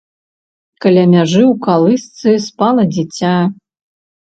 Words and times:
Каля 0.85 1.03
мяжы 1.11 1.41
ў 1.41 1.51
калысцы 1.67 2.29
спала 2.49 2.89
дзіця. 2.97 3.37